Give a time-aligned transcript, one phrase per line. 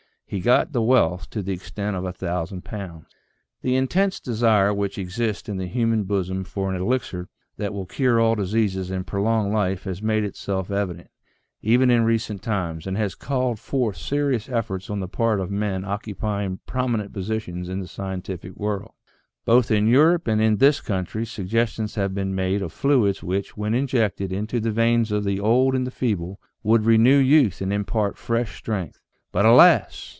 [0.25, 3.07] He got the wealth to the extent of a thousand pounds.
[3.63, 7.27] The intense desire which exists in the human bosom for an elixir
[7.57, 11.09] that will cure all diseases, and prolong life has made itself evident,
[11.61, 14.49] even in recent times, and has called 98 THE SEVEN FOLLIES OF SCIENCE forth serious
[14.57, 18.93] efforts on the part of men occupying promi nent positions in the scientific world.
[19.43, 23.73] Both in Europe and in this country suggestions have been made of fluids which, when
[23.73, 28.17] injected into the veins of the old and the feeble, would renew youth and impart
[28.17, 29.01] fresh strength.
[29.33, 30.07] But alas